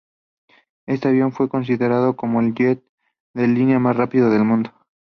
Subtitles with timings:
[0.87, 2.83] Este avión fue considerado como el jet
[3.35, 4.71] de línea más rápido del mundo.